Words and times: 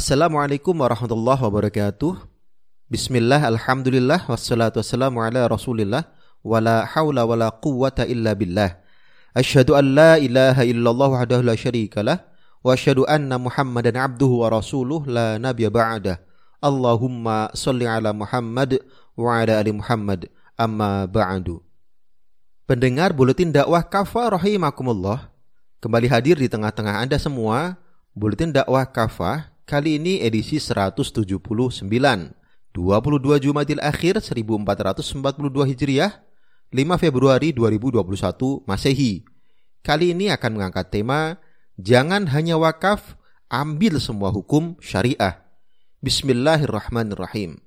Assalamualaikum 0.00 0.72
warahmatullahi 0.80 1.44
wabarakatuh. 1.44 2.24
Bismillah, 2.88 3.44
alhamdulillah, 3.44 4.24
wassalatu 4.32 4.80
wassalamu 4.80 5.20
ala 5.20 5.44
rasulillah, 5.44 6.08
wala 6.40 6.88
hawla 6.88 7.28
wala 7.28 7.52
quwwata 7.52 8.08
illa 8.08 8.32
billah. 8.32 8.80
Asyhadu 9.36 9.76
an 9.76 9.92
la 9.92 10.16
ilaha 10.16 10.64
illallah 10.64 11.04
wahdahu 11.04 11.44
la 11.44 11.52
syarikalah, 11.52 12.16
wa 12.64 12.72
asyhadu 12.72 13.04
anna 13.04 13.36
muhammadan 13.36 14.00
abduhu 14.00 14.40
wa 14.40 14.48
rasuluh 14.48 15.04
la 15.04 15.36
nabiyya 15.36 15.68
ba'dah. 15.68 16.16
Allahumma 16.64 17.52
salli 17.52 17.84
ala 17.84 18.16
Muhammad 18.16 18.80
wa 19.20 19.36
ala 19.36 19.60
ali 19.60 19.76
Muhammad 19.76 20.32
amma 20.56 21.04
ba'du. 21.12 21.60
Pendengar 22.64 23.12
buletin 23.12 23.52
dakwah 23.52 23.84
Kafa 23.84 24.32
rahimakumullah, 24.32 25.28
kembali 25.84 26.08
hadir 26.08 26.40
di 26.40 26.48
tengah-tengah 26.48 27.04
Anda 27.04 27.20
semua. 27.20 27.76
Buletin 28.16 28.48
dakwah 28.48 28.88
Kafa 28.88 29.49
kali 29.70 30.02
ini 30.02 30.18
edisi 30.18 30.58
179, 30.58 31.14
22 31.46 31.94
Jumadil 33.38 33.78
Akhir 33.78 34.18
1442 34.18 35.70
Hijriah, 35.70 36.26
5 36.74 36.98
Februari 36.98 37.54
2021 37.54 38.66
Masehi. 38.66 39.22
Kali 39.86 40.10
ini 40.10 40.34
akan 40.34 40.58
mengangkat 40.58 40.90
tema 40.90 41.38
Jangan 41.78 42.26
hanya 42.34 42.58
wakaf, 42.58 43.14
ambil 43.46 44.02
semua 44.02 44.34
hukum 44.34 44.74
syariah. 44.82 45.38
Bismillahirrahmanirrahim. 46.02 47.62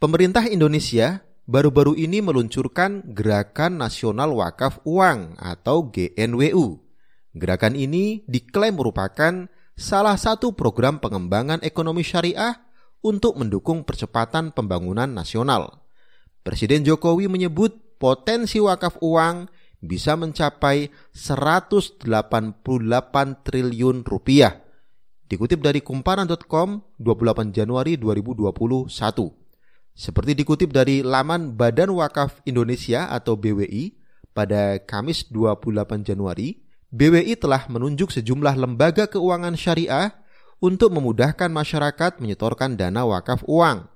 Pemerintah 0.00 0.48
Indonesia 0.48 1.20
baru-baru 1.44 2.00
ini 2.00 2.24
meluncurkan 2.24 3.04
Gerakan 3.12 3.76
Nasional 3.76 4.32
Wakaf 4.32 4.80
Uang 4.88 5.36
atau 5.36 5.84
GNWU. 5.84 6.80
Gerakan 7.36 7.76
ini 7.76 8.24
diklaim 8.24 8.80
merupakan 8.80 9.52
salah 9.80 10.20
satu 10.20 10.52
program 10.52 11.00
pengembangan 11.00 11.64
ekonomi 11.64 12.04
syariah 12.04 12.60
untuk 13.00 13.40
mendukung 13.40 13.80
percepatan 13.80 14.52
pembangunan 14.52 15.08
nasional. 15.08 15.80
Presiden 16.44 16.84
Jokowi 16.84 17.32
menyebut 17.32 17.96
potensi 17.96 18.60
wakaf 18.60 19.00
uang 19.00 19.48
bisa 19.80 20.12
mencapai 20.20 20.92
188 21.16 22.04
triliun 23.40 24.04
rupiah 24.04 24.52
Dikutip 25.30 25.62
dari 25.62 25.78
kumparan.com 25.78 26.98
28 26.98 27.54
Januari 27.54 27.94
2021. 27.94 28.90
Seperti 29.94 30.34
dikutip 30.34 30.74
dari 30.74 31.06
laman 31.06 31.54
Badan 31.54 31.94
Wakaf 31.94 32.42
Indonesia 32.50 33.06
atau 33.06 33.38
BWI 33.38 33.94
pada 34.34 34.82
Kamis 34.82 35.30
28 35.30 36.02
Januari, 36.02 36.58
BWI 36.90 37.38
telah 37.38 37.70
menunjuk 37.70 38.10
sejumlah 38.10 38.58
lembaga 38.58 39.06
keuangan 39.06 39.54
syariah 39.54 40.10
untuk 40.58 40.90
memudahkan 40.90 41.46
masyarakat 41.46 42.18
menyetorkan 42.18 42.74
dana 42.74 43.06
wakaf 43.06 43.46
uang. 43.46 43.86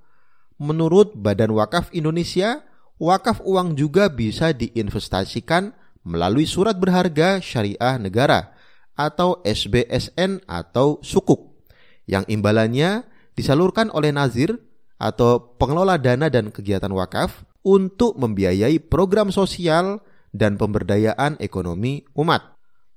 Menurut 0.62 1.18
Badan 1.18 1.50
Wakaf 1.50 1.90
Indonesia, 1.90 2.62
wakaf 3.02 3.42
uang 3.42 3.74
juga 3.74 4.06
bisa 4.06 4.54
diinvestasikan 4.54 5.74
melalui 6.06 6.46
surat 6.46 6.78
berharga 6.78 7.42
syariah 7.42 7.98
negara 7.98 8.54
atau 8.94 9.42
SBSN 9.42 10.46
atau 10.46 11.02
sukuk 11.02 11.58
yang 12.06 12.22
imbalannya 12.30 13.02
disalurkan 13.34 13.90
oleh 13.90 14.14
nazir 14.14 14.54
atau 14.94 15.58
pengelola 15.58 15.98
dana 15.98 16.30
dan 16.30 16.54
kegiatan 16.54 16.94
wakaf 16.94 17.42
untuk 17.66 18.14
membiayai 18.14 18.78
program 18.78 19.34
sosial 19.34 19.98
dan 20.30 20.54
pemberdayaan 20.54 21.34
ekonomi 21.42 22.06
umat. 22.14 22.53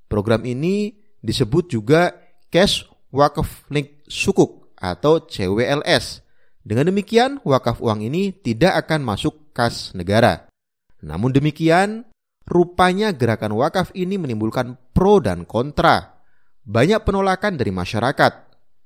Program 0.08 0.44
ini 0.48 0.96
disebut 1.20 1.72
juga 1.72 2.16
Cash 2.48 2.88
Wakaf 3.12 3.68
Link 3.72 4.04
Sukuk 4.08 4.72
atau 4.76 5.24
CWLS. 5.24 6.24
Dengan 6.68 6.92
demikian, 6.92 7.40
wakaf 7.48 7.80
uang 7.80 8.04
ini 8.04 8.36
tidak 8.36 8.88
akan 8.88 9.08
masuk 9.08 9.56
kas 9.56 9.96
negara. 9.96 10.52
Namun 11.00 11.32
demikian, 11.32 12.04
Rupanya 12.48 13.12
gerakan 13.12 13.60
wakaf 13.60 13.92
ini 13.92 14.16
menimbulkan 14.16 14.80
pro 14.96 15.20
dan 15.20 15.44
kontra. 15.44 16.24
Banyak 16.64 17.04
penolakan 17.04 17.60
dari 17.60 17.76
masyarakat, 17.76 18.34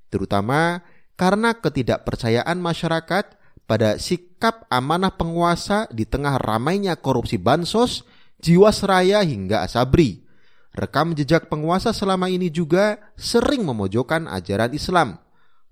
terutama 0.10 0.82
karena 1.14 1.54
ketidakpercayaan 1.54 2.58
masyarakat 2.58 3.38
pada 3.70 4.02
sikap 4.02 4.66
amanah 4.74 5.14
penguasa 5.14 5.86
di 5.94 6.10
tengah 6.10 6.42
ramainya 6.42 6.98
korupsi 6.98 7.38
bansos, 7.38 8.02
jiwasraya 8.42 9.22
hingga 9.22 9.62
asabri. 9.62 10.26
Rekam 10.72 11.12
jejak 11.12 11.52
penguasa 11.52 11.92
selama 11.92 12.32
ini 12.32 12.48
juga 12.48 12.96
sering 13.20 13.68
memojokkan 13.68 14.24
ajaran 14.32 14.72
Islam, 14.72 15.20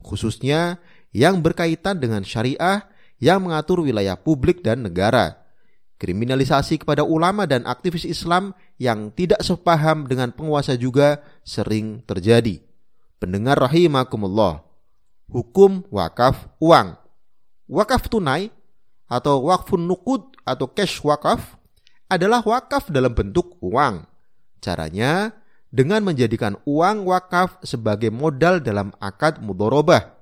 khususnya 0.04 0.84
yang 1.16 1.40
berkaitan 1.40 2.04
dengan 2.04 2.20
syariah 2.28 2.84
yang 3.20 3.48
mengatur 3.48 3.84
wilayah 3.84 4.20
publik 4.20 4.60
dan 4.60 4.84
negara. 4.84 5.40
Kriminalisasi 6.00 6.84
kepada 6.84 7.04
ulama 7.04 7.44
dan 7.44 7.68
aktivis 7.68 8.08
Islam 8.08 8.56
yang 8.80 9.12
tidak 9.12 9.44
sepaham 9.44 10.08
dengan 10.08 10.32
penguasa 10.32 10.80
juga 10.80 11.20
sering 11.44 12.00
terjadi. 12.08 12.64
Pendengar 13.20 13.60
rahimakumullah. 13.60 14.64
Hukum 15.28 15.84
wakaf 15.92 16.48
uang. 16.64 16.96
Wakaf 17.68 18.08
tunai 18.08 18.48
atau 19.12 19.44
wakfun 19.52 19.84
nukud 19.84 20.40
atau 20.48 20.72
cash 20.72 21.04
wakaf 21.04 21.60
adalah 22.08 22.40
wakaf 22.48 22.88
dalam 22.88 23.12
bentuk 23.12 23.60
uang. 23.60 24.08
Caranya 24.60 25.32
dengan 25.70 26.02
menjadikan 26.02 26.58
uang 26.66 27.06
wakaf 27.06 27.62
sebagai 27.62 28.10
modal 28.10 28.60
dalam 28.60 28.90
akad 28.98 29.40
mudorobah 29.40 30.18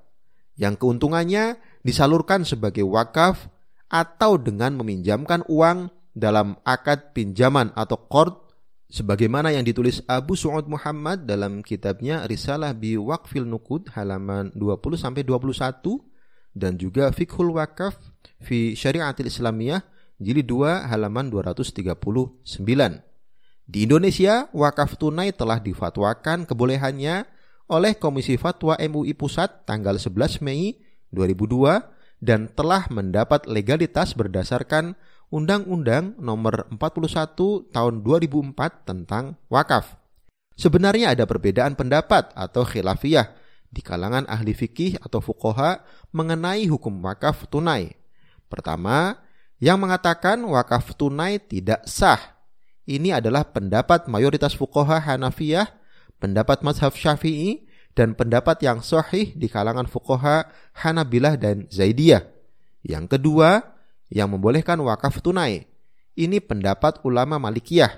yang 0.58 0.74
keuntungannya 0.76 1.56
disalurkan 1.86 2.44
sebagai 2.44 2.84
wakaf 2.84 3.48
atau 3.88 4.36
dengan 4.36 4.76
meminjamkan 4.76 5.46
uang 5.48 5.88
dalam 6.12 6.58
akad 6.66 7.16
pinjaman 7.16 7.72
atau 7.72 7.96
qard 8.10 8.36
sebagaimana 8.92 9.54
yang 9.54 9.64
ditulis 9.64 10.04
Abu 10.04 10.36
Su'ud 10.36 10.68
Muhammad 10.68 11.24
dalam 11.24 11.64
kitabnya 11.64 12.26
Risalah 12.28 12.76
bi 12.76 12.98
Waqfil 13.00 13.48
Nukud 13.48 13.88
halaman 13.96 14.52
20 14.52 14.98
sampai 15.00 15.24
21 15.24 15.80
dan 16.52 16.74
juga 16.76 17.14
Fiqhul 17.14 17.54
Wakaf 17.54 17.94
fi 18.42 18.74
Syariatil 18.74 19.30
Islamiyah 19.30 19.80
jilid 20.18 20.50
2 20.50 20.90
halaman 20.90 21.30
239. 21.30 23.07
Di 23.68 23.84
Indonesia, 23.84 24.48
wakaf 24.56 24.96
tunai 24.96 25.28
telah 25.28 25.60
difatwakan 25.60 26.48
kebolehannya 26.48 27.28
oleh 27.68 27.92
Komisi 28.00 28.40
Fatwa 28.40 28.80
MUI 28.80 29.12
Pusat 29.12 29.68
tanggal 29.68 30.00
11 30.00 30.40
Mei 30.40 30.80
2002 31.12 31.84
dan 32.24 32.48
telah 32.48 32.88
mendapat 32.88 33.44
legalitas 33.44 34.16
berdasarkan 34.16 34.96
Undang-Undang 35.28 36.16
Nomor 36.16 36.64
41 36.72 37.68
Tahun 37.68 37.94
2004 38.00 38.88
tentang 38.88 39.36
wakaf. 39.52 40.00
Sebenarnya 40.56 41.12
ada 41.12 41.28
perbedaan 41.28 41.76
pendapat 41.76 42.32
atau 42.32 42.64
khilafiyah 42.64 43.36
di 43.68 43.84
kalangan 43.84 44.24
ahli 44.32 44.56
fikih 44.56 44.96
atau 45.04 45.20
fukoha 45.20 45.84
mengenai 46.16 46.64
hukum 46.72 47.04
wakaf 47.04 47.44
tunai. 47.52 47.92
Pertama, 48.48 49.20
yang 49.60 49.76
mengatakan 49.76 50.40
wakaf 50.40 50.96
tunai 50.96 51.36
tidak 51.36 51.84
sah. 51.84 52.37
Ini 52.88 53.20
adalah 53.20 53.44
pendapat 53.44 54.08
mayoritas 54.08 54.56
fukoha 54.56 54.96
Hanafiyah, 54.96 55.68
pendapat 56.16 56.64
mazhab 56.64 56.96
Syafi'i, 56.96 57.68
dan 57.92 58.16
pendapat 58.16 58.64
yang 58.64 58.80
sahih 58.80 59.36
di 59.36 59.44
kalangan 59.52 59.84
fukoha 59.84 60.48
Hanabilah 60.72 61.36
dan 61.36 61.68
Zaidiyah. 61.68 62.24
Yang 62.80 63.18
kedua, 63.18 63.76
yang 64.08 64.32
membolehkan 64.32 64.80
wakaf 64.80 65.20
tunai. 65.20 65.68
Ini 66.16 66.40
pendapat 66.40 67.04
ulama 67.04 67.36
Malikiyah. 67.36 67.92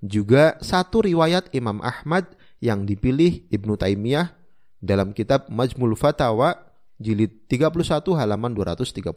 Juga 0.00 0.56
satu 0.64 1.04
riwayat 1.04 1.52
Imam 1.52 1.84
Ahmad 1.84 2.32
yang 2.64 2.88
dipilih 2.88 3.44
Ibnu 3.52 3.76
Taimiyah 3.76 4.32
dalam 4.80 5.12
kitab 5.12 5.52
Majmul 5.52 5.92
Fatawa 6.00 6.56
jilid 6.96 7.44
31 7.52 7.76
halaman 8.16 8.56
234 8.56 9.12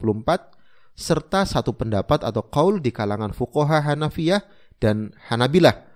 serta 0.94 1.48
satu 1.48 1.72
pendapat 1.72 2.20
atau 2.22 2.44
kaul 2.44 2.78
di 2.78 2.92
kalangan 2.92 3.32
fukoha 3.32 3.80
Hanafiyah 3.80 4.44
dan 4.82 5.14
Hanabilah 5.30 5.94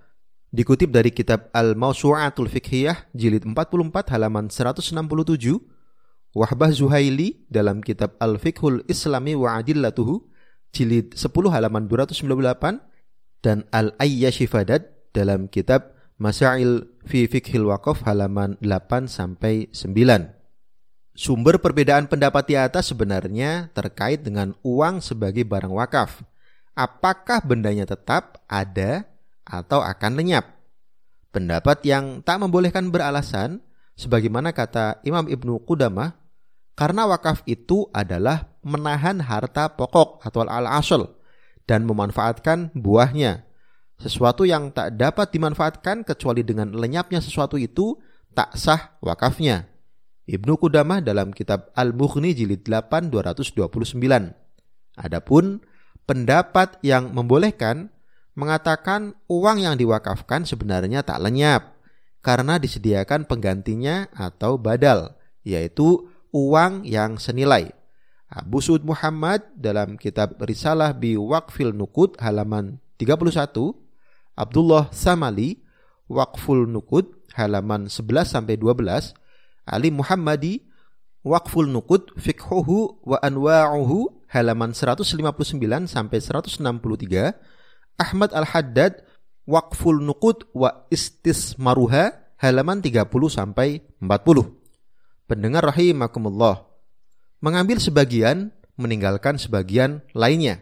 Dikutip 0.49 0.89
dari 0.89 1.13
kitab 1.13 1.53
Al-Mawsu'atul 1.53 2.49
Fiqhiyah 2.49 3.13
jilid 3.13 3.45
44 3.45 4.17
halaman 4.17 4.49
167, 4.49 4.97
Wahbah 6.33 6.73
Zuhaili 6.73 7.45
dalam 7.53 7.85
kitab 7.85 8.17
Al-Fiqhul 8.17 8.81
Islami 8.89 9.37
wa 9.37 9.61
Adillatuhu 9.61 10.25
jilid 10.73 11.13
10 11.13 11.53
halaman 11.53 11.85
298 11.85 12.81
dan 13.45 13.69
Al-Ayyashifadat 13.69 15.13
dalam 15.13 15.53
kitab 15.53 15.93
Masail 16.17 16.97
fi 17.05 17.29
Fiqhil 17.29 17.69
Waqaf 17.69 18.09
halaman 18.09 18.57
8 18.65 19.05
sampai 19.05 19.69
9. 19.77 20.33
Sumber 21.13 21.61
perbedaan 21.61 22.09
pendapat 22.09 22.49
di 22.49 22.57
atas 22.57 22.89
sebenarnya 22.89 23.69
terkait 23.77 24.25
dengan 24.25 24.57
uang 24.65 25.05
sebagai 25.05 25.45
barang 25.45 25.77
wakaf. 25.77 26.25
Apakah 26.79 27.43
bendanya 27.43 27.91
tetap 27.91 28.47
ada 28.47 29.03
atau 29.43 29.83
akan 29.83 30.15
lenyap. 30.15 30.47
Pendapat 31.35 31.83
yang 31.83 32.23
tak 32.23 32.39
membolehkan 32.39 32.95
beralasan 32.95 33.67
Sebagaimana 33.99 34.55
kata 34.55 35.03
Imam 35.03 35.27
Ibnu 35.27 35.67
Qudamah, 35.67 36.15
karena 36.79 37.11
wakaf 37.11 37.43
itu 37.51 37.91
adalah 37.91 38.47
menahan 38.63 39.19
harta 39.19 39.75
pokok 39.75 40.23
atau 40.23 40.47
al-asal 40.47 41.19
dan 41.67 41.83
memanfaatkan 41.83 42.71
buahnya. 42.79 43.43
Sesuatu 43.99 44.47
yang 44.47 44.71
tak 44.71 44.95
dapat 44.95 45.35
dimanfaatkan 45.35 46.07
kecuali 46.07 46.47
dengan 46.47 46.71
lenyapnya 46.71 47.19
sesuatu 47.19 47.59
itu 47.59 47.99
tak 48.31 48.55
sah 48.55 48.95
wakafnya. 49.03 49.67
Ibnu 50.31 50.55
Qudamah 50.63 51.03
dalam 51.03 51.35
kitab 51.35 51.75
Al-Mughni 51.75 52.39
jilid 52.39 52.63
8 52.63 53.11
229. 53.11 53.99
Adapun 54.95 55.59
pendapat 56.08 56.81
yang 56.81 57.12
membolehkan 57.12 57.93
mengatakan 58.32 59.12
uang 59.28 59.60
yang 59.60 59.76
diwakafkan 59.76 60.49
sebenarnya 60.49 61.05
tak 61.05 61.20
lenyap 61.20 61.76
karena 62.25 62.56
disediakan 62.56 63.28
penggantinya 63.28 64.08
atau 64.16 64.56
badal, 64.56 65.14
yaitu 65.44 66.08
uang 66.32 66.88
yang 66.88 67.20
senilai. 67.20 67.70
Abu 68.28 68.60
Suud 68.60 68.84
Muhammad 68.84 69.44
dalam 69.56 69.96
kitab 69.96 70.37
Risalah 70.44 70.93
bi 70.93 71.16
Waqfil 71.16 71.72
Nukud 71.72 72.20
halaman 72.20 72.76
31, 73.00 73.72
Abdullah 74.37 74.93
Samali 74.93 75.64
Waqful 76.08 76.69
Nukud 76.69 77.08
halaman 77.32 77.88
11 77.88 78.28
sampai 78.28 78.60
12, 78.60 79.16
Ali 79.64 79.88
Muhammadi 79.88 80.68
Waqful 81.26 81.67
Nukud 81.67 82.15
Fikhuhu 82.15 83.03
wa 83.03 83.19
Anwa'uhu 83.19 84.26
halaman 84.31 84.76
159 84.76 85.59
sampai 85.88 86.19
163, 86.20 86.62
Ahmad 87.99 88.31
Al-Haddad 88.31 89.03
Waqful 89.49 90.05
Nuqud 90.05 90.44
wa 90.53 90.85
Istismaruha 90.93 92.37
halaman 92.37 92.85
30 92.85 93.09
sampai 93.32 93.81
40. 93.99 95.25
Pendengar 95.25 95.65
rahimakumullah. 95.73 96.69
Mengambil 97.41 97.81
sebagian, 97.81 98.53
meninggalkan 98.76 99.41
sebagian 99.41 100.05
lainnya. 100.12 100.61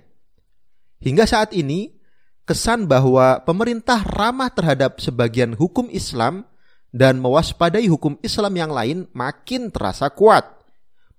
Hingga 1.03 1.27
saat 1.27 1.51
ini, 1.53 1.99
kesan 2.47 2.87
bahwa 2.87 3.43
pemerintah 3.43 4.07
ramah 4.07 4.55
terhadap 4.55 5.03
sebagian 5.03 5.59
hukum 5.59 5.91
Islam 5.91 6.47
dan 6.95 7.19
mewaspadai 7.23 7.87
hukum 7.91 8.19
Islam 8.23 8.55
yang 8.57 8.73
lain 8.73 8.99
makin 9.13 9.71
terasa 9.71 10.11
kuat. 10.13 10.47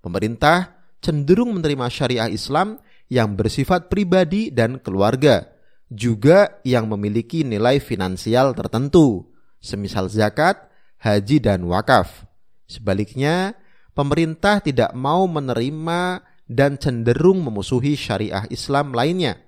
Pemerintah 0.01 0.77
cenderung 1.03 1.55
menerima 1.55 1.87
syariah 1.91 2.29
Islam 2.31 2.79
yang 3.07 3.35
bersifat 3.39 3.87
pribadi 3.87 4.51
dan 4.51 4.79
keluarga 4.83 5.47
juga 5.87 6.59
yang 6.67 6.91
memiliki 6.91 7.47
nilai 7.47 7.79
finansial 7.79 8.51
tertentu, 8.51 9.31
semisal 9.63 10.11
zakat, 10.11 10.67
haji, 10.99 11.39
dan 11.39 11.63
wakaf. 11.63 12.27
Sebaliknya, 12.67 13.55
pemerintah 13.95 14.59
tidak 14.59 14.91
mau 14.91 15.23
menerima 15.25 16.19
dan 16.47 16.75
cenderung 16.75 17.43
memusuhi 17.43 17.95
syariah 17.95 18.43
Islam 18.51 18.91
lainnya, 18.91 19.39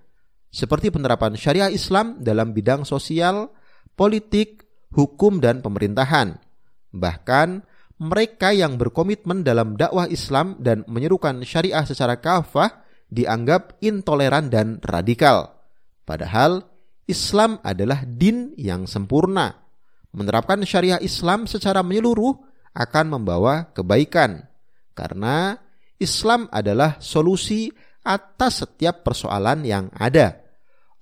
seperti 0.52 0.92
penerapan 0.92 1.36
syariah 1.36 1.72
Islam 1.72 2.20
dalam 2.24 2.56
bidang 2.56 2.88
sosial, 2.88 3.52
politik, 3.96 4.69
hukum, 4.94 5.42
dan 5.44 5.62
pemerintahan. 5.62 6.38
Bahkan, 6.94 7.64
mereka 8.00 8.56
yang 8.56 8.80
berkomitmen 8.80 9.44
dalam 9.44 9.76
dakwah 9.76 10.08
Islam 10.08 10.56
dan 10.64 10.88
menyerukan 10.88 11.44
syariah 11.44 11.84
secara 11.84 12.16
kafah 12.16 12.80
dianggap 13.12 13.76
intoleran 13.84 14.48
dan 14.48 14.80
radikal. 14.80 15.60
Padahal 16.08 16.64
Islam 17.10 17.60
adalah 17.66 18.08
din 18.08 18.56
yang 18.56 18.88
sempurna. 18.88 19.52
Menerapkan 20.16 20.64
syariah 20.64 21.02
Islam 21.04 21.46
secara 21.46 21.84
menyeluruh 21.84 22.34
akan 22.74 23.06
membawa 23.20 23.68
kebaikan. 23.76 24.48
Karena 24.96 25.60
Islam 26.00 26.48
adalah 26.54 26.98
solusi 27.04 27.68
atas 28.06 28.64
setiap 28.64 29.04
persoalan 29.04 29.68
yang 29.68 29.92
ada. 29.92 30.40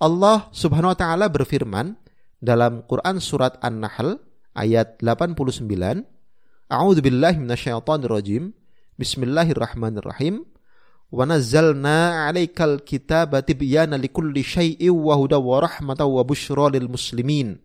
Allah 0.02 0.50
Subhanahu 0.50 0.94
wa 0.94 1.00
taala 1.00 1.26
berfirman 1.30 1.94
dalam 2.38 2.86
Quran 2.86 3.18
surat 3.18 3.58
An-Nahl 3.62 4.22
ayat 4.54 5.02
89. 5.02 5.66
A'udzubillahi 6.68 7.38
minasyaitonirrajim. 7.42 8.54
Bismillahirrahmanirrahim. 8.98 10.44
Wa 11.08 11.24
nazzalna 11.24 12.28
'alaikal 12.28 12.84
kitaba 12.84 13.40
tibyana 13.40 13.96
likulli 13.96 14.44
syai'in 14.44 14.92
wa 14.92 15.16
hudaw 15.16 15.40
wa 15.40 15.64
rahmatan 15.64 16.04
wa 16.04 16.22
busyra 16.28 16.68
lil 16.68 16.92
muslimin. 16.92 17.64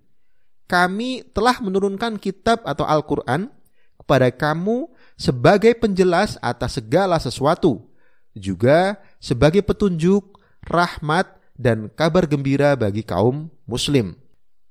Kami 0.70 1.26
telah 1.34 1.58
menurunkan 1.58 2.22
kitab 2.22 2.62
atau 2.62 2.86
Al-Qur'an 2.86 3.50
kepada 3.98 4.30
kamu 4.30 4.88
sebagai 5.18 5.74
penjelas 5.76 6.38
atas 6.38 6.78
segala 6.78 7.18
sesuatu, 7.18 7.90
juga 8.32 8.96
sebagai 9.18 9.60
petunjuk, 9.60 10.38
rahmat, 10.64 11.28
dan 11.58 11.90
kabar 11.92 12.24
gembira 12.30 12.78
bagi 12.78 13.04
kaum 13.04 13.50
muslim. 13.66 14.21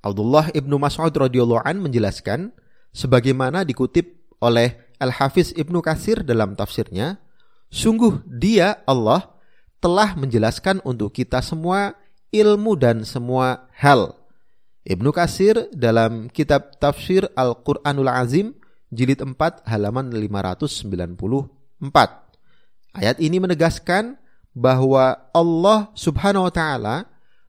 Abdullah 0.01 0.49
ibnu 0.53 0.81
Mas'ud 0.81 1.13
radhiyallahu 1.13 1.61
an 1.61 1.81
menjelaskan, 1.81 2.53
sebagaimana 2.93 3.61
dikutip 3.61 4.17
oleh 4.41 4.77
Al-Hafiz 4.97 5.53
ibnu 5.53 5.81
Kasir 5.81 6.25
dalam 6.25 6.57
tafsirnya, 6.57 7.21
Sungguh 7.71 8.19
dia 8.27 8.83
Allah 8.83 9.31
telah 9.79 10.11
menjelaskan 10.19 10.83
untuk 10.83 11.15
kita 11.15 11.39
semua 11.39 11.95
ilmu 12.35 12.75
dan 12.75 13.07
semua 13.07 13.71
hal. 13.79 14.19
Ibnu 14.83 15.15
Kasir 15.15 15.71
dalam 15.71 16.27
kitab 16.27 16.75
tafsir 16.83 17.31
Al-Quranul 17.31 18.11
Azim 18.11 18.59
jilid 18.91 19.23
4 19.23 19.63
halaman 19.71 20.11
594. 20.11 20.91
Ayat 22.91 23.17
ini 23.23 23.39
menegaskan 23.39 24.19
bahwa 24.51 25.15
Allah 25.31 25.87
Subhanahu 25.95 26.51
wa 26.51 26.53
taala 26.53 26.95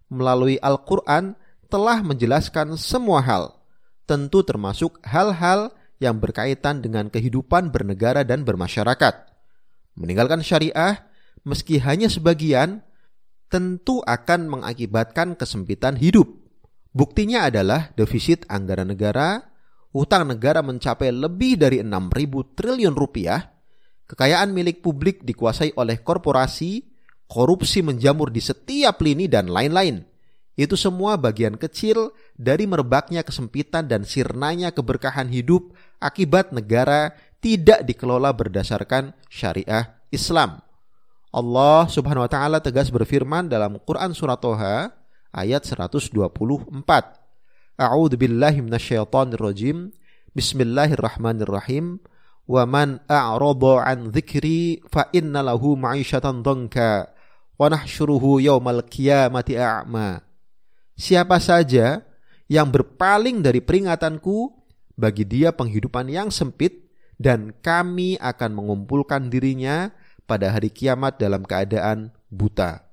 melalui 0.07 0.55
Al-Qur'an 0.63 1.35
telah 1.73 2.05
menjelaskan 2.05 2.77
semua 2.77 3.25
hal, 3.25 3.57
tentu 4.05 4.45
termasuk 4.45 5.01
hal-hal 5.09 5.73
yang 5.97 6.21
berkaitan 6.21 6.85
dengan 6.85 7.09
kehidupan 7.09 7.73
bernegara 7.73 8.29
dan 8.29 8.45
bermasyarakat. 8.45 9.33
Meninggalkan 9.97 10.45
syariah, 10.45 11.09
meski 11.49 11.81
hanya 11.81 12.13
sebagian, 12.13 12.85
tentu 13.49 14.05
akan 14.05 14.53
mengakibatkan 14.53 15.33
kesempitan 15.33 15.97
hidup. 15.97 16.29
Buktinya 16.93 17.49
adalah 17.49 17.89
defisit 17.97 18.45
anggaran 18.53 18.93
negara, 18.93 19.41
utang 19.97 20.29
negara 20.29 20.61
mencapai 20.61 21.09
lebih 21.09 21.57
dari 21.57 21.81
6.000 21.81 22.53
triliun 22.53 22.93
rupiah, 22.93 23.49
kekayaan 24.13 24.53
milik 24.53 24.85
publik 24.85 25.25
dikuasai 25.25 25.73
oleh 25.81 26.05
korporasi, 26.05 26.85
korupsi 27.25 27.81
menjamur 27.81 28.29
di 28.29 28.45
setiap 28.45 29.01
lini 29.01 29.25
dan 29.25 29.49
lain-lain. 29.49 30.12
Itu 30.53 30.77
semua 30.77 31.17
bagian 31.17 31.57
kecil 31.57 32.13
dari 32.37 32.69
merebaknya 32.69 33.25
kesempitan 33.25 33.89
dan 33.89 34.05
sirnanya 34.05 34.69
keberkahan 34.69 35.33
hidup 35.33 35.73
akibat 35.97 36.53
negara 36.53 37.17
tidak 37.41 37.89
dikelola 37.89 38.31
berdasarkan 38.37 39.17
syariah 39.33 39.97
Islam. 40.13 40.61
Allah 41.33 41.89
Subhanahu 41.89 42.29
wa 42.29 42.31
taala 42.31 42.61
tegas 42.61 42.93
berfirman 42.93 43.49
dalam 43.49 43.81
Quran 43.81 44.13
surat 44.13 44.37
Toha 44.45 44.93
ayat 45.33 45.65
124. 45.65 46.13
A'udzu 47.81 48.17
billahi 48.21 48.61
minasyaitonir 48.61 49.41
rajim. 49.41 49.89
Bismillahirrahmanirrahim. 50.37 52.05
Wa 52.45 52.69
man 52.69 53.01
a'rada 53.09 53.89
an 53.89 54.13
dzikri 54.13 54.85
fa 54.93 55.09
inna 55.17 55.41
lahu 55.41 55.73
ma'isyatan 55.81 56.45
dhanka 56.45 57.09
wa 57.57 57.67
nahsyuruhu 57.73 58.45
yaumal 58.45 58.85
qiyamati 58.85 59.57
a'ma. 59.57 60.32
Siapa 61.03 61.43
saja 61.43 62.07
yang 62.47 62.71
berpaling 62.71 63.43
dari 63.43 63.59
peringatanku, 63.59 64.55
bagi 64.95 65.27
dia 65.27 65.51
penghidupan 65.51 66.07
yang 66.07 66.31
sempit 66.31 66.95
dan 67.19 67.51
kami 67.59 68.15
akan 68.23 68.55
mengumpulkan 68.55 69.27
dirinya 69.27 69.91
pada 70.31 70.55
hari 70.55 70.71
kiamat 70.71 71.19
dalam 71.19 71.43
keadaan 71.43 72.15
buta. 72.31 72.87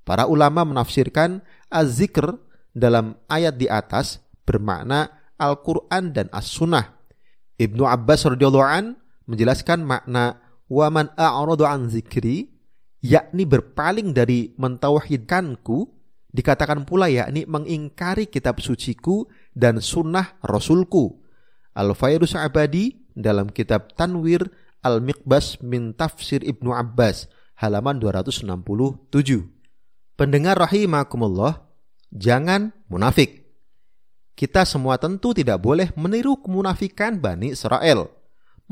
Para 0.00 0.24
ulama 0.24 0.64
menafsirkan 0.64 1.44
az-zikr 1.68 2.40
dalam 2.72 3.20
ayat 3.28 3.60
di 3.60 3.68
atas 3.68 4.24
bermakna 4.48 5.12
Al-Quran 5.36 6.08
dan 6.08 6.32
As-Sunnah. 6.32 6.88
Ibnu 7.60 7.84
Abbas 7.84 8.32
radhiyallahu 8.32 8.64
an 8.64 8.96
menjelaskan 9.28 9.84
makna 9.84 10.40
waman 10.72 11.12
a'radu 11.20 11.68
an 11.68 11.92
zikri 11.92 12.48
yakni 13.04 13.44
berpaling 13.44 14.16
dari 14.16 14.56
mentauhidkanku 14.56 16.00
dikatakan 16.32 16.88
pula 16.88 17.12
yakni 17.12 17.44
mengingkari 17.44 18.26
kitab 18.26 18.58
suciku 18.58 19.28
dan 19.52 19.78
sunnah 19.78 20.40
rasulku. 20.40 21.20
Al-Fairus 21.72 22.36
Abadi 22.36 23.08
dalam 23.16 23.48
kitab 23.48 23.96
Tanwir 23.96 24.48
Al-Miqbas 24.84 25.60
min 25.62 25.96
Tafsir 25.96 26.44
Ibnu 26.44 26.72
Abbas 26.74 27.28
halaman 27.56 28.02
267. 28.02 28.48
Pendengar 30.18 30.58
rahimakumullah, 30.58 31.64
jangan 32.10 32.74
munafik. 32.90 33.46
Kita 34.34 34.66
semua 34.66 34.98
tentu 34.98 35.30
tidak 35.36 35.62
boleh 35.62 35.92
meniru 35.94 36.40
kemunafikan 36.40 37.20
Bani 37.20 37.52
Israel. 37.54 38.10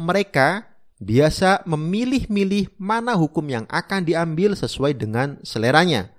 mereka 0.01 0.65
biasa 0.97 1.65
memilih-milih 1.69 2.73
mana 2.81 3.13
hukum 3.17 3.45
yang 3.49 3.65
akan 3.69 4.05
diambil 4.05 4.57
sesuai 4.57 4.97
dengan 4.97 5.37
seleranya. 5.45 6.13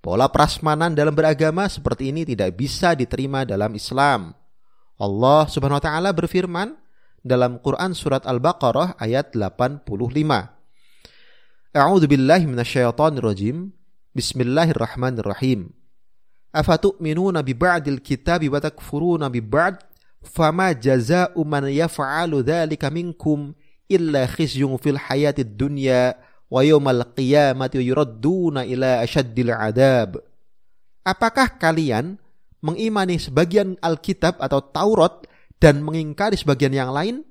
Pola 0.00 0.32
prasmanan 0.32 0.96
dalam 0.96 1.12
beragama 1.12 1.68
seperti 1.68 2.08
ini 2.08 2.24
tidak 2.24 2.56
bisa 2.56 2.96
diterima 2.96 3.44
dalam 3.44 3.68
Islam. 3.76 4.32
Allah 4.96 5.44
Subhanahu 5.44 5.76
wa 5.76 5.84
taala 5.84 6.08
berfirman 6.16 6.72
dalam 7.20 7.60
Quran 7.60 7.92
surat 7.92 8.24
Al-Baqarah 8.24 8.96
ayat 8.96 9.36
85. 9.36 9.84
A'udzu 11.76 12.06
billahi 12.08 12.48
minasyaitonir 12.48 13.20
rajim. 13.20 13.76
Bismillahirrahmanirrahim. 14.16 15.68
Afatu'minuna 16.48 17.44
bi 17.44 17.52
ba'dil 17.52 18.00
kitabi 18.00 18.48
wa 18.48 18.56
takfuruna 18.56 19.28
bi 19.28 19.44
ba'd 19.44 19.84
fama 20.24 20.72
jazaa'u 20.72 21.44
man 21.44 21.68
yaf'alu 21.68 22.40
dzalika 22.40 22.88
minkum 22.88 23.52
illa 23.84 24.24
khizyun 24.24 24.80
fil 24.80 24.96
hayatid 24.96 25.60
dunya 25.60 26.16
qiyamati 26.50 27.78
yuradduna 27.80 28.66
ila 28.66 29.06
adab. 29.62 30.18
Apakah 31.06 31.56
kalian 31.56 32.18
mengimani 32.60 33.16
sebagian 33.16 33.78
Alkitab 33.80 34.36
atau 34.42 34.60
Taurat 34.60 35.24
dan 35.62 35.80
mengingkari 35.80 36.36
sebagian 36.36 36.74
yang 36.74 36.92
lain? 36.92 37.24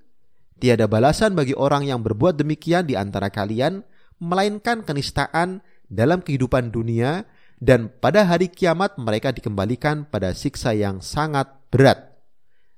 Tiada 0.60 0.92
balasan 0.92 1.36
bagi 1.40 1.56
orang 1.56 1.88
yang 1.88 2.04
berbuat 2.04 2.36
demikian 2.36 2.84
di 2.84 2.96
antara 2.96 3.32
kalian 3.32 3.80
melainkan 4.20 4.84
kenistaan 4.84 5.64
dalam 5.88 6.20
kehidupan 6.20 6.72
dunia 6.72 7.24
dan 7.60 7.88
pada 7.88 8.28
hari 8.28 8.52
kiamat 8.52 8.96
mereka 9.00 9.32
dikembalikan 9.32 10.08
pada 10.08 10.36
siksa 10.36 10.76
yang 10.76 11.00
sangat 11.00 11.48
berat. 11.72 12.20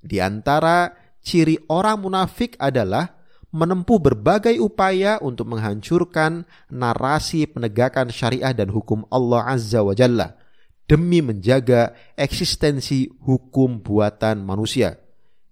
Di 0.01 0.17
antara 0.21 0.93
ciri 1.21 1.57
orang 1.69 2.01
munafik 2.01 2.57
adalah 2.57 3.20
menempuh 3.51 4.00
berbagai 4.00 4.55
upaya 4.63 5.20
untuk 5.20 5.51
menghancurkan 5.51 6.48
narasi 6.72 7.46
penegakan 7.48 8.08
syariah 8.08 8.55
dan 8.55 8.72
hukum 8.72 9.03
Allah 9.12 9.43
Azza 9.51 9.84
wa 9.84 9.91
Jalla 9.91 10.39
demi 10.88 11.24
menjaga 11.24 11.96
eksistensi 12.20 13.08
hukum 13.24 13.79
buatan 13.79 14.43
manusia. 14.43 15.00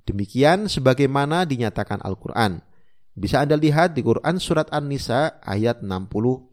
Demikian 0.03 0.67
sebagaimana 0.67 1.47
dinyatakan 1.47 2.03
Al-Quran. 2.03 2.59
Bisa 3.15 3.43
Anda 3.43 3.59
lihat 3.59 3.95
di 3.95 4.03
Quran 4.03 4.39
Surat 4.39 4.71
An-Nisa 4.71 5.39
ayat 5.43 5.83
61. 5.83 6.51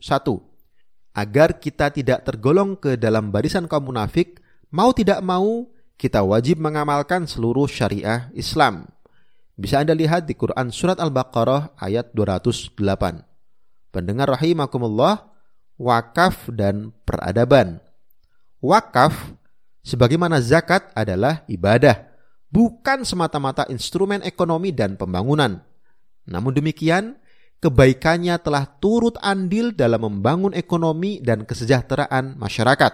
Agar 1.17 1.57
kita 1.63 1.91
tidak 1.91 2.27
tergolong 2.27 2.77
ke 2.77 2.95
dalam 3.01 3.35
barisan 3.35 3.67
kaum 3.67 3.91
munafik, 3.91 4.43
mau 4.71 4.95
tidak 4.95 5.19
mau 5.25 5.67
kita 5.97 6.21
wajib 6.21 6.61
mengamalkan 6.61 7.25
seluruh 7.25 7.65
syariah 7.67 8.29
Islam. 8.37 8.96
Bisa 9.57 9.81
Anda 9.81 9.97
lihat 9.97 10.29
di 10.29 10.37
Quran 10.37 10.69
Surat 10.69 11.01
Al-Baqarah 11.01 11.81
ayat 11.81 12.13
208. 12.13 12.77
Pendengar 13.89 14.29
rahimakumullah, 14.37 15.33
wakaf 15.81 16.53
dan 16.53 16.93
peradaban. 17.09 17.81
Wakaf, 18.61 19.17
sebagaimana 19.81 20.45
zakat 20.45 20.93
adalah 20.93 21.41
ibadah, 21.49 22.05
bukan 22.53 23.09
semata-mata 23.09 23.65
instrumen 23.73 24.21
ekonomi 24.29 24.77
dan 24.77 25.01
pembangunan. 25.01 25.65
Namun 26.29 26.53
demikian, 26.53 27.17
kebaikannya 27.65 28.37
telah 28.45 28.69
turut 28.77 29.17
andil 29.25 29.73
dalam 29.73 30.05
membangun 30.05 30.53
ekonomi 30.53 31.25
dan 31.25 31.49
kesejahteraan 31.49 32.37
masyarakat. 32.37 32.93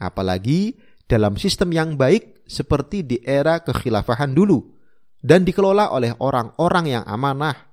Apalagi 0.00 0.80
dalam 1.04 1.36
sistem 1.36 1.76
yang 1.76 2.00
baik 2.00 2.40
seperti 2.48 3.04
di 3.04 3.20
era 3.20 3.60
kekhilafahan 3.60 4.32
dulu 4.32 4.79
dan 5.20 5.44
dikelola 5.44 5.92
oleh 5.92 6.16
orang-orang 6.18 7.00
yang 7.00 7.04
amanah. 7.04 7.68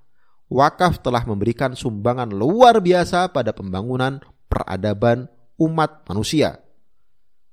Wakaf 0.48 1.04
telah 1.04 1.28
memberikan 1.28 1.76
sumbangan 1.76 2.32
luar 2.32 2.80
biasa 2.80 3.36
pada 3.36 3.52
pembangunan 3.52 4.24
peradaban 4.48 5.28
umat 5.60 6.08
manusia. 6.08 6.64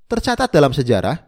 Tercatat 0.07 0.47
dalam 0.47 0.71
sejarah 0.71 1.19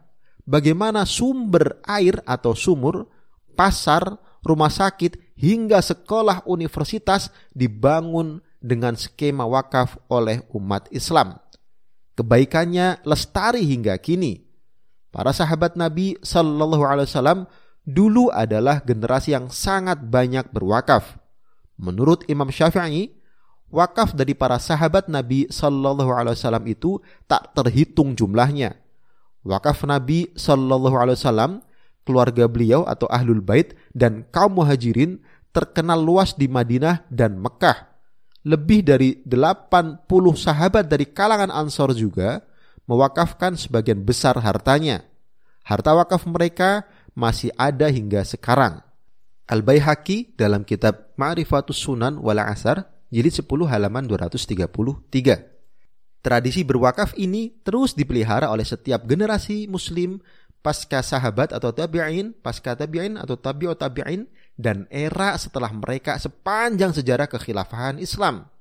bagaimana 0.47 1.03
sumber 1.03 1.83
air 1.83 2.23
atau 2.23 2.55
sumur, 2.55 3.11
pasar, 3.59 4.15
rumah 4.47 4.71
sakit, 4.71 5.35
hingga 5.35 5.83
sekolah 5.83 6.47
universitas 6.47 7.29
dibangun 7.51 8.39
dengan 8.63 8.95
skema 8.95 9.43
wakaf 9.43 9.99
oleh 10.07 10.41
umat 10.55 10.87
Islam. 10.95 11.35
Kebaikannya 12.17 13.05
lestari 13.05 13.61
hingga 13.67 13.93
kini. 14.01 14.41
Para 15.13 15.35
sahabat 15.35 15.77
Nabi 15.77 16.17
Shallallahu 16.23 16.83
Alaihi 16.83 17.09
Wasallam 17.09 17.39
dulu 17.87 18.27
adalah 18.27 18.83
generasi 18.83 19.31
yang 19.31 19.47
sangat 19.47 20.03
banyak 20.03 20.51
berwakaf. 20.51 21.15
Menurut 21.79 22.27
Imam 22.27 22.51
Syafi'i, 22.51 23.15
wakaf 23.71 24.11
dari 24.11 24.35
para 24.35 24.59
sahabat 24.59 25.07
Nabi 25.07 25.47
Shallallahu 25.47 26.11
Alaihi 26.11 26.35
Wasallam 26.35 26.65
itu 26.67 26.99
tak 27.31 27.55
terhitung 27.55 28.11
jumlahnya. 28.11 28.75
Wakaf 29.47 29.87
Nabi 29.87 30.35
Shallallahu 30.35 30.97
Alaihi 30.99 31.15
Wasallam 31.15 31.51
keluarga 32.03 32.51
beliau 32.51 32.83
atau 32.83 33.07
ahlul 33.07 33.39
bait 33.39 33.71
dan 33.95 34.27
kaum 34.35 34.59
muhajirin 34.59 35.23
terkenal 35.55 36.03
luas 36.03 36.35
di 36.35 36.51
Madinah 36.51 37.07
dan 37.07 37.39
Mekah. 37.39 37.87
Lebih 38.47 38.79
dari 38.83 39.09
80 39.27 40.07
sahabat 40.35 40.87
dari 40.87 41.07
kalangan 41.07 41.51
Ansor 41.51 41.91
juga 41.95 42.43
mewakafkan 42.87 43.59
sebagian 43.59 44.03
besar 44.07 44.39
hartanya. 44.39 45.03
Harta 45.67 45.91
wakaf 45.91 46.23
mereka 46.23 46.87
masih 47.17 47.49
ada 47.57 47.89
hingga 47.89 48.21
sekarang. 48.21 48.85
Al-Baihaqi 49.49 50.37
dalam 50.37 50.61
kitab 50.61 51.17
Ma'rifatus 51.17 51.81
Sunan 51.81 52.21
wal 52.21 52.37
Asar 52.37 52.85
jilid 53.09 53.33
10 53.33 53.49
halaman 53.65 54.05
233. 54.05 55.09
Tradisi 56.21 56.61
berwakaf 56.61 57.17
ini 57.17 57.57
terus 57.65 57.97
dipelihara 57.97 58.53
oleh 58.53 58.67
setiap 58.67 59.09
generasi 59.09 59.65
muslim 59.65 60.21
pasca 60.61 60.99
sahabat 60.99 61.55
atau 61.55 61.71
tabi'in, 61.71 62.35
pasca 62.43 62.75
tabi'in 62.75 63.15
atau 63.15 63.39
tabi'ut 63.39 63.79
tabi'in, 63.79 64.27
dan 64.59 64.83
era 64.91 65.33
setelah 65.39 65.71
mereka 65.71 66.19
sepanjang 66.19 66.91
sejarah 66.91 67.31
kekhilafahan 67.31 68.03
Islam. 68.03 68.51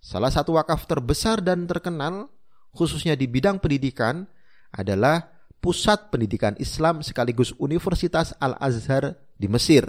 Salah 0.00 0.32
satu 0.32 0.56
wakaf 0.56 0.88
terbesar 0.88 1.44
dan 1.44 1.68
terkenal, 1.68 2.32
khususnya 2.72 3.14
di 3.14 3.28
bidang 3.28 3.60
pendidikan, 3.60 4.24
adalah 4.72 5.31
Pusat 5.62 6.10
Pendidikan 6.10 6.58
Islam 6.58 7.06
sekaligus 7.06 7.54
Universitas 7.62 8.34
Al-Azhar 8.42 9.14
di 9.38 9.46
Mesir. 9.46 9.86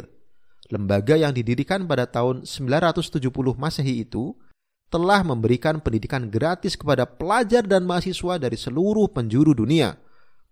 Lembaga 0.70 1.18
yang 1.18 1.34
didirikan 1.34 1.90
pada 1.90 2.06
tahun 2.06 2.46
970 2.46 3.18
Masehi 3.58 4.06
itu 4.06 4.38
telah 4.94 5.26
memberikan 5.26 5.82
pendidikan 5.82 6.30
gratis 6.30 6.78
kepada 6.78 7.10
pelajar 7.10 7.66
dan 7.66 7.90
mahasiswa 7.90 8.38
dari 8.38 8.54
seluruh 8.54 9.10
penjuru 9.10 9.58
dunia– 9.58 9.98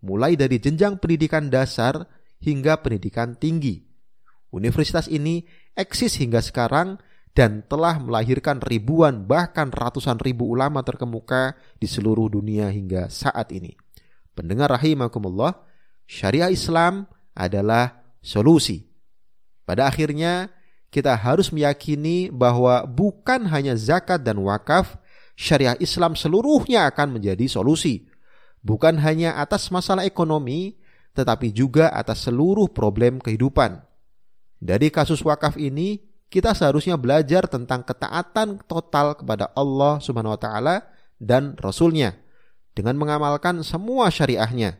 mulai 0.01 0.33
dari 0.33 0.57
jenjang 0.57 0.97
pendidikan 0.97 1.47
dasar 1.47 2.09
hingga 2.41 2.81
pendidikan 2.81 3.37
tinggi. 3.37 3.85
Universitas 4.51 5.07
ini 5.07 5.45
eksis 5.77 6.19
hingga 6.19 6.43
sekarang 6.43 6.99
dan 7.31 7.63
telah 7.63 7.95
melahirkan 8.01 8.59
ribuan 8.59 9.23
bahkan 9.23 9.71
ratusan 9.71 10.19
ribu 10.19 10.51
ulama 10.51 10.83
terkemuka 10.83 11.55
di 11.79 11.87
seluruh 11.87 12.27
dunia 12.27 12.67
hingga 12.67 13.07
saat 13.07 13.55
ini. 13.55 13.71
Pendengar 14.31 14.71
rahimakumullah, 14.71 15.63
syariah 16.07 16.51
Islam 16.51 17.07
adalah 17.35 18.03
solusi. 18.23 18.87
Pada 19.67 19.87
akhirnya, 19.87 20.51
kita 20.91 21.15
harus 21.15 21.51
meyakini 21.55 22.27
bahwa 22.31 22.83
bukan 22.83 23.47
hanya 23.47 23.75
zakat 23.79 24.23
dan 24.23 24.39
wakaf, 24.43 24.99
syariah 25.35 25.79
Islam 25.79 26.15
seluruhnya 26.19 26.87
akan 26.91 27.19
menjadi 27.19 27.47
solusi 27.47 28.11
bukan 28.61 29.01
hanya 29.01 29.37
atas 29.41 29.67
masalah 29.73 30.05
ekonomi, 30.05 30.77
tetapi 31.17 31.51
juga 31.51 31.91
atas 31.91 32.29
seluruh 32.29 32.69
problem 32.71 33.19
kehidupan. 33.19 33.81
Dari 34.61 34.93
kasus 34.93 35.25
wakaf 35.25 35.57
ini, 35.57 35.99
kita 36.31 36.55
seharusnya 36.55 36.95
belajar 36.95 37.49
tentang 37.49 37.83
ketaatan 37.83 38.63
total 38.69 39.17
kepada 39.19 39.51
Allah 39.57 39.99
Subhanahu 39.99 40.37
wa 40.37 40.41
taala 40.41 40.75
dan 41.19 41.59
Rasulnya 41.59 42.15
dengan 42.71 42.95
mengamalkan 42.99 43.59
semua 43.61 44.07
syariahnya. 44.07 44.79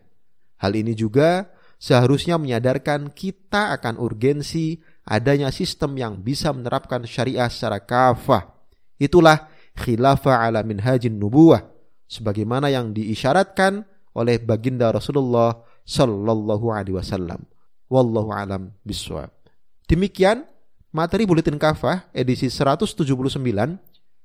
Hal 0.62 0.78
ini 0.78 0.94
juga 0.94 1.50
seharusnya 1.82 2.38
menyadarkan 2.38 3.10
kita 3.10 3.74
akan 3.76 3.98
urgensi 3.98 4.78
adanya 5.02 5.50
sistem 5.50 5.98
yang 5.98 6.14
bisa 6.22 6.54
menerapkan 6.54 7.02
syariah 7.04 7.50
secara 7.50 7.82
kafah. 7.82 8.54
Itulah 9.02 9.50
khilafah 9.74 10.46
ala 10.46 10.62
minhajin 10.62 11.18
nubuwah 11.18 11.66
sebagaimana 12.06 12.70
yang 12.70 12.94
diisyaratkan 12.94 13.82
oleh 14.14 14.38
baginda 14.38 14.94
Rasulullah 14.94 15.64
Shallallahu 15.88 16.70
Alaihi 16.70 16.96
Wasallam. 17.00 17.48
Wallahu 17.92 18.32
alam 18.32 18.72
biswab. 18.86 19.34
Demikian 19.90 20.48
materi 20.94 21.26
buletin 21.26 21.58
kafah 21.58 22.08
edisi 22.16 22.48
179. 22.48 23.02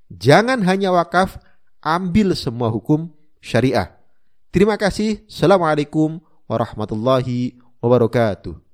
Jangan 0.07 0.63
hanya 0.63 0.95
wakaf, 0.95 1.43
ambil 1.83 2.31
semua 2.39 2.71
hukum 2.71 3.11
syariah. 3.47 3.95
Terima 4.51 4.75
kasih. 4.75 5.23
Assalamualaikum 5.31 6.19
warahmatullahi 6.51 7.55
wabarakatuh. 7.79 8.66